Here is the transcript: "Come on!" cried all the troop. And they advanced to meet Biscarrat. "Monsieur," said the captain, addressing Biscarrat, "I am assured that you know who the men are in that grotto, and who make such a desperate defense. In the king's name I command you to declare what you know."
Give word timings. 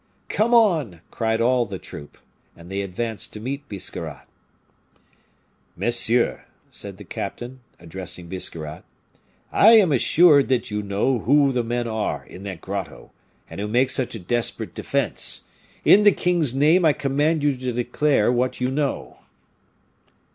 "Come 0.29 0.51
on!" 0.55 1.01
cried 1.11 1.41
all 1.41 1.67
the 1.67 1.77
troop. 1.77 2.17
And 2.57 2.71
they 2.71 2.81
advanced 2.81 3.33
to 3.33 3.39
meet 3.39 3.69
Biscarrat. 3.69 4.25
"Monsieur," 5.77 6.45
said 6.71 6.97
the 6.97 7.03
captain, 7.03 7.59
addressing 7.79 8.27
Biscarrat, 8.27 8.83
"I 9.51 9.73
am 9.73 9.91
assured 9.91 10.47
that 10.47 10.71
you 10.71 10.81
know 10.81 11.19
who 11.19 11.51
the 11.51 11.63
men 11.63 11.87
are 11.87 12.25
in 12.25 12.41
that 12.45 12.61
grotto, 12.61 13.11
and 13.47 13.61
who 13.61 13.67
make 13.67 13.91
such 13.91 14.15
a 14.15 14.19
desperate 14.19 14.73
defense. 14.73 15.43
In 15.85 16.01
the 16.01 16.11
king's 16.11 16.55
name 16.55 16.83
I 16.83 16.93
command 16.93 17.43
you 17.43 17.55
to 17.57 17.71
declare 17.71 18.31
what 18.31 18.59
you 18.59 18.71
know." 18.71 19.19